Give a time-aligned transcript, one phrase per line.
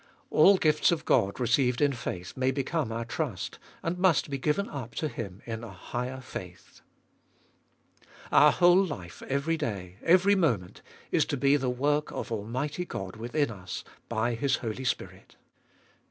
[0.31, 4.67] All gifts of God received in faith may become our trust, and must be giuen
[4.67, 6.81] up to Him in a higher faith.
[8.01, 8.09] 3.
[8.31, 13.15] Our whole life every day, every moment, is to be the work of Almighty God
[13.15, 15.35] within us by His holy Spirit.